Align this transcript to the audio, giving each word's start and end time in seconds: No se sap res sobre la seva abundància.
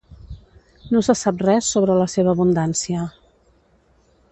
No 0.95 1.01
se 1.07 1.15
sap 1.19 1.43
res 1.47 1.69
sobre 1.75 1.99
la 2.01 2.09
seva 2.15 2.35
abundància. 2.37 3.07